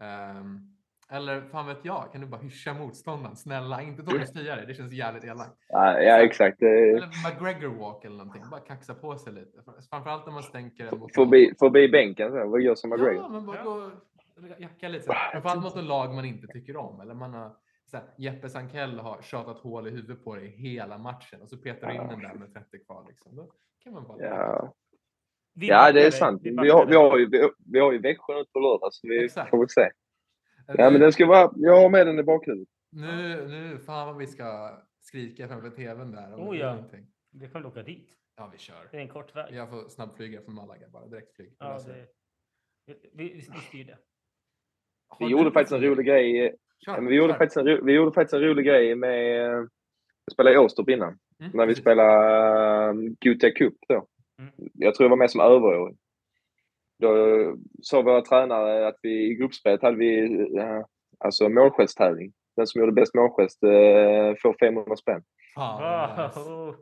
[0.00, 0.58] Ehm,
[1.10, 3.36] eller fan vet jag, kan du bara hyscha motståndaren?
[3.36, 4.64] Snälla, inte Thomas Tiare.
[4.66, 5.56] Det känns jävligt elakt.
[5.68, 6.62] Ja, ja exakt.
[6.62, 8.42] Eller McGregor walk eller någonting.
[8.50, 9.62] Bara kaxa på sig lite.
[9.90, 12.50] Framförallt när man stänker en mot Förbi, förbi bänken sen.
[12.50, 13.28] Vad gör som Ja, McGregor?
[13.28, 13.64] men bara Ja.
[13.64, 13.70] gå
[14.54, 15.04] och jacka lite.
[15.04, 15.12] så.
[15.32, 17.00] Framförallt mot en lag man inte tycker om.
[17.00, 20.98] Eller man har, så här, Jeppe Sankell har tjatat hål i huvudet på dig hela
[20.98, 23.04] matchen och så petar du in den där med 30 kvar.
[23.08, 23.36] Liksom.
[23.36, 23.50] Då
[23.84, 24.74] kan man bara Ja.
[25.54, 26.40] Vi Ja, det är sant.
[26.44, 29.08] Vi har, vi har, ju, vi har- vi har ju Växjö nu på lördag, så
[29.08, 29.50] vi Exakt.
[29.50, 29.90] får väl se.
[30.66, 32.68] Ja, men den ska vara, jag har med den i bakhuvudet.
[32.90, 36.34] nu, nu, fan vad vi ska skrika framför tvn där.
[36.36, 36.74] Oh, ja.
[36.74, 37.06] någonting.
[37.32, 38.10] Vi kan väl åka dit.
[38.36, 38.88] Ja, vi kör.
[38.90, 39.54] Det är en kort väg.
[39.54, 41.56] Jag får snabbflyga från Malaga bara, direktflyg.
[41.58, 42.06] Ja, det,
[42.86, 43.98] vi, vi, vi styr det.
[45.18, 46.56] Vi gjorde faktiskt en rolig grej.
[46.84, 47.38] Kör, Ja, men vi, gjorde kör.
[47.38, 49.60] faktiskt en, vi gjorde faktiskt en rolig grej med...
[50.26, 51.18] Vi spelade i Åstorp innan.
[51.40, 54.06] Mm, När vi spelade um, Gothia Cup då.
[54.38, 54.52] Mm.
[54.74, 55.96] Jag tror jag var med som överårig.
[56.98, 57.10] Då
[57.82, 60.20] sa våra tränare att vi i gruppspelet hade vi
[60.58, 60.84] uh,
[61.18, 62.32] alltså målgesttävling.
[62.56, 65.22] Den som gjorde bäst målgest uh, får 500 spänn.
[65.56, 66.40] Nice.
[66.40, 66.74] Wow.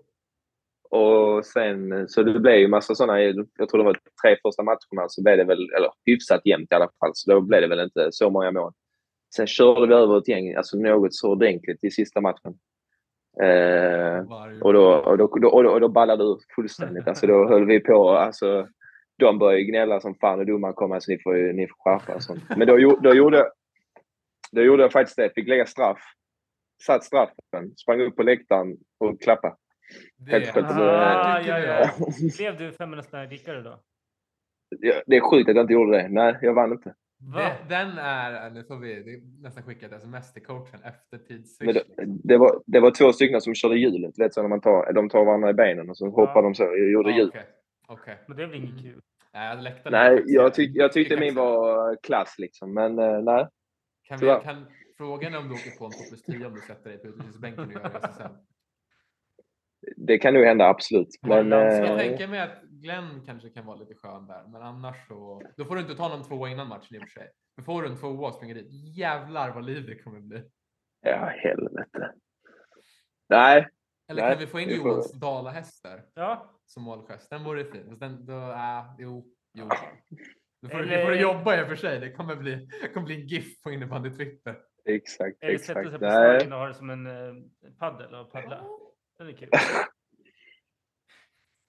[0.93, 5.09] Och sen, så det blev ju massa sådana, jag tror det var tre första matcherna
[5.09, 7.81] så blev det väl, eller hyfsat jämnt i alla fall, så då blev det väl
[7.81, 8.73] inte så många mål.
[9.37, 12.59] Sen körde vi över ett gäng, alltså något så ordentligt i sista matchen.
[13.41, 14.19] Eh,
[14.61, 17.09] och, då, och, då, och, då, och, då, ballade det ur fullständigt.
[17.09, 18.69] Alltså då höll vi på, alltså
[19.19, 22.23] de började gnälla som fan och domaren kom, alltså ni får, ni får skärpa och
[22.23, 22.43] sånt.
[22.57, 23.51] Men då, då, gjorde,
[24.53, 25.99] då gjorde jag faktiskt det, fick lägga straff.
[26.87, 29.57] Satt straffen, sprang upp på läktaren och klappade.
[30.17, 31.91] Det, ah, ja, ja.
[32.39, 33.81] Blev du 500 spänn rikare då?
[34.81, 36.09] Ja, det är sjukt att jag inte gjorde det.
[36.09, 36.95] Nej, jag vann inte.
[37.23, 41.75] Det, den är, nu får vi nästan skicka ett sms till coachen efter tidsswitch.
[41.75, 41.85] Det,
[42.25, 44.19] det, var, det var två stycken som körde hjulet.
[44.19, 46.63] Vet, så när man tar, de tar varandra i benen och så hoppar de så.
[46.63, 47.29] Jag gjorde hjul.
[47.29, 47.43] Okay.
[47.89, 48.15] okay.
[48.29, 49.01] Men det är väl inget kul?
[49.35, 52.75] Nej, nej jag, tyck, jag tyckte min var klass liksom.
[52.75, 53.49] Men uh, nej.
[54.03, 56.91] Kan, vi, kan frågan om du åker på en 2 plus 10 om du sätter
[56.91, 58.33] dig på utvisningsbänken och gör SSL?
[59.97, 61.09] det kan nog hända absolut.
[61.23, 61.97] Men, jag äh...
[61.97, 65.43] tänker mig att Glenn kanske kan vara lite skön där, men annars så.
[65.57, 67.31] Då får du inte ta någon tvåa innan matchen i och för sig.
[67.57, 70.43] Men får du en tvåa och springer dit, jävlar vad liv det kommer bli.
[71.01, 72.13] Ja, helvete.
[73.29, 73.69] Nej.
[74.09, 76.03] Eller nej, kan vi få in Johans dalahästar?
[76.15, 76.61] Ja.
[76.67, 77.31] Som målgest.
[77.31, 77.89] Den vore fin.
[77.89, 79.69] Fast den, då, äh, jo, jo.
[80.63, 81.05] Då får, Eller...
[81.05, 82.01] får du jobba i och för sig.
[82.01, 84.57] Det kommer bli, det kommer bli en GIF på innebandy-Twitter.
[84.85, 85.79] Exakt, Eller exakt.
[85.79, 87.45] Eller sätta sig på slagen och ha det som en uh,
[87.79, 88.65] paddel och paddla.
[89.19, 89.49] Den är kul.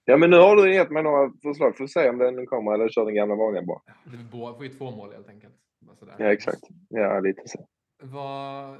[0.05, 1.77] Ja, men nu har du gett mig några förslag.
[1.77, 3.81] Får se om den kommer eller kör den gamla vanliga bara.
[4.05, 5.55] Det får ju två mål helt enkelt.
[6.17, 6.61] Ja, exakt.
[6.89, 7.67] Ja, lite så.
[8.03, 8.77] Vad...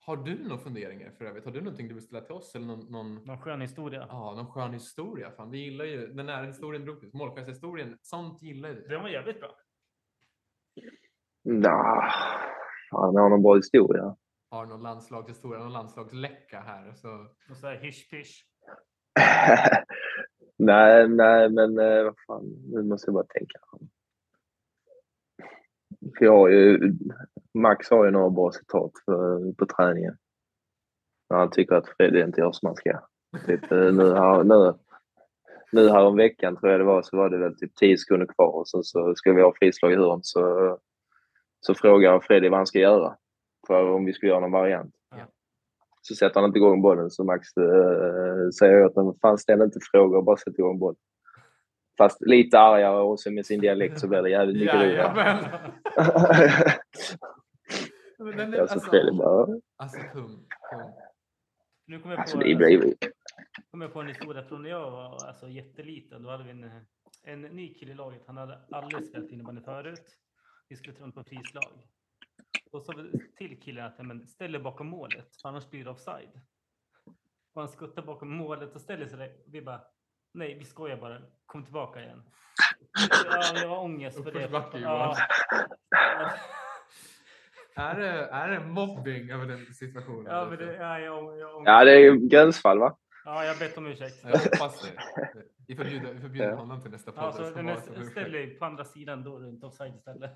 [0.00, 1.44] Har du några funderingar för övrigt?
[1.44, 2.54] Har du någonting du vill ställa till oss?
[2.54, 3.14] Eller någon, någon...
[3.14, 4.06] någon skön historia?
[4.10, 5.30] Ja, någon skön historia.
[5.30, 7.98] Fan, vi gillar ju den här historien, målchefshistorien.
[8.02, 8.80] Sånt gillar vi.
[8.80, 9.50] Den var jävligt bra.
[11.44, 12.10] Nah,
[12.90, 14.16] fan, jag har någon bra historia
[14.50, 16.92] har någon landslagshistoria, någon landslagsläcka här.
[16.94, 17.26] Så...
[17.50, 18.08] Och så här hysch
[20.56, 23.58] nej, nej, men eh, vad fan, nu måste jag bara tänka.
[26.18, 26.92] För jag har ju,
[27.54, 30.16] Max har ju några bra citat för, på träningen.
[31.30, 33.00] När han tycker att Freddy inte gör som han ska.
[33.46, 34.74] Typ, eh, nu, här, nu,
[35.72, 38.26] nu här om veckan tror jag det var, så var det väl typ 10 sekunder
[38.26, 40.78] kvar och sen så ska vi ha frislag i hörn så,
[41.60, 43.16] så frågar Freddy vad han ska göra
[43.66, 44.95] för om vi skulle göra någon variant.
[46.08, 49.78] Så sätter han inte igång bollen så Max äh, säger åt honom, fan ställ inte
[49.92, 50.96] frågor, bara sätt igång bollen.
[51.98, 55.38] Fast lite argare och så med sin dialekt så blir det jävligt mycket roligare.
[58.18, 59.60] Den är, alltså, alltså, bara...
[59.76, 60.92] alltså kung, kung.
[61.86, 62.94] Nu kommer jag alltså, på, alltså, det blir...
[63.70, 66.22] kom jag på en historia från när jag var alltså, jätteliten.
[66.22, 66.70] Då hade vi en,
[67.22, 68.22] en ny kille i laget.
[68.26, 70.04] Han hade aldrig spelat innebandy förut.
[70.68, 71.72] Vi skulle träna på frislag.
[72.76, 75.90] Då sa vi till killen att men, ställ dig bakom målet, för annars blir det
[75.90, 76.40] offside.
[77.54, 79.32] Och han skuttar bakom målet och ställer sig där.
[79.46, 79.80] Vi bara,
[80.34, 81.22] nej, vi skojar bara.
[81.46, 82.22] Kom tillbaka igen.
[83.30, 84.50] Ja, jag har ångest för det.
[84.80, 85.16] Ja.
[87.76, 90.32] är, det, är det mobbing över den situationen?
[90.32, 92.96] Ja, men det, ja, jag, jag ja, det är gränsfall va?
[93.24, 94.20] Ja, jag har bett om ursäkt.
[94.22, 94.92] Jag hoppas det.
[95.66, 96.56] Vi förbjuder, vi förbjuder ja.
[96.56, 97.34] honom till nästa podd.
[97.38, 100.30] Ja, ställ dig på andra sidan då, runt offside istället.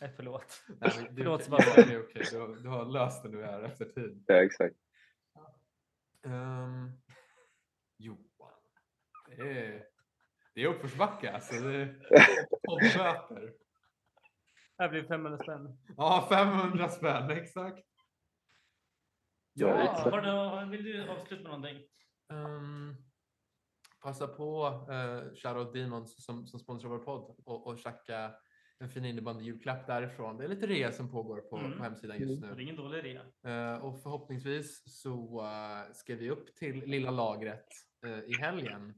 [0.00, 0.64] Nej, förlåt.
[0.68, 1.88] Nej, det, förlåt Sebastian.
[1.88, 2.22] Det är okej.
[2.30, 4.24] Du, du, har löst det nu här efter tid.
[4.26, 4.76] Ja, exakt.
[6.22, 6.92] Um,
[7.98, 8.52] Johan.
[9.28, 9.86] Det är,
[10.54, 11.54] det är uppförsbacke alltså.
[11.54, 13.56] Det är.
[14.78, 15.78] Här blir 500 spänn.
[15.96, 17.86] Ja, 500 spänn, exakt.
[19.52, 21.82] Ja, ja har du, vill du avsluta med någonting?
[22.28, 22.96] Um,
[24.02, 28.34] passa på uh, Shoutout Demons som, som sponsrar vår podd och, och checka
[28.78, 30.38] en fin innebandy julklapp därifrån.
[30.38, 31.78] Det är lite rea som pågår på, mm.
[31.78, 32.46] på hemsidan just nu.
[32.54, 33.74] Det är ingen dålig rea.
[33.74, 37.66] Uh, och förhoppningsvis så uh, ska vi upp till lilla lagret
[38.06, 38.94] uh, i helgen.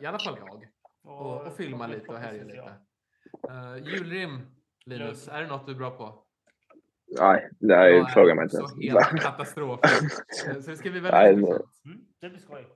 [0.00, 0.68] I alla fall jag.
[1.02, 2.74] Och, och, och filma lite och härja lite.
[3.90, 4.40] julrim,
[4.86, 6.24] Linus, är det något du är bra på?
[7.18, 8.70] Nej, det här ja, frågar man inte ens.
[8.70, 9.80] Så helt katastrof.
[10.62, 11.84] så det ska bli väldigt intressant.
[11.84, 12.66] Mm, det blir skoj.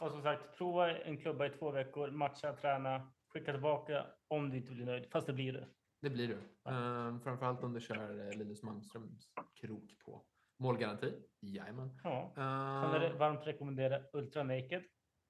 [0.00, 4.56] Och som sagt, prova en klubba i två veckor, matcha, träna, skicka tillbaka om du
[4.56, 5.06] inte blir nöjd.
[5.12, 5.64] Fast det blir du.
[6.00, 6.38] Det blir du.
[6.62, 7.08] Ja.
[7.08, 10.24] Um, framförallt om du kör eh, Linus Malmströms krok på.
[10.58, 11.22] Målgaranti?
[11.40, 12.00] Jajamän.
[12.04, 12.32] Ja.
[12.36, 14.82] Um, kan jag varmt rekommendera Ultra Naked.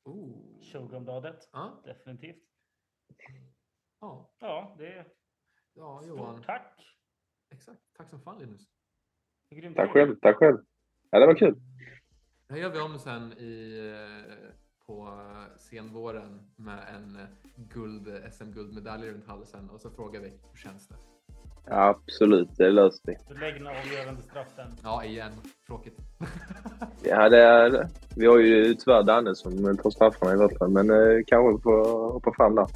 [0.04, 0.62] Oh.
[0.62, 1.48] Showgroundbladet.
[1.52, 1.83] Ja.
[1.85, 2.42] Definitivt.
[4.00, 4.35] Ja.
[4.38, 5.06] Ja, det är
[5.74, 6.35] ja, Johan.
[6.37, 6.96] Stort tack.
[7.54, 7.83] Exakt.
[7.96, 8.68] Tack som fan Linus.
[9.76, 10.16] Tack själv.
[10.22, 10.59] Tack själv.
[11.11, 11.61] Ja, det var kul.
[12.46, 14.54] Det här gör vi om sen i, eh,
[14.90, 15.09] på
[15.57, 17.18] senvåren med en
[17.57, 20.94] guld, SM-guldmedalj runt halsen och så frågar vi hur känns det?
[21.66, 23.16] Absolut, det löser vi.
[23.29, 24.66] Du lägger den avgörande straffen.
[24.83, 25.33] Ja, igen.
[25.66, 25.98] Tråkigt.
[27.03, 30.90] Ja, det är, vi har ju tyvärr Danne som tar straffarna i vårt fall, men
[30.90, 32.66] eh, kanske vi får hoppa fram där.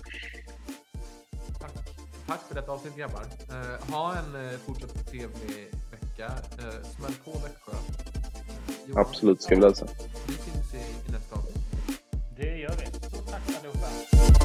[1.61, 1.73] Tack.
[2.27, 3.23] Tack för detta avsnitt grabbar.
[3.51, 6.27] Eh, ha en eh, fortsatt trevlig vecka.
[6.59, 7.73] Eh, smäll på Växjö.
[7.73, 9.87] Eh, Johan, Absolut ska vi lösa.
[12.37, 12.87] Det gör vi.
[12.87, 14.44] Stort tack allihopa.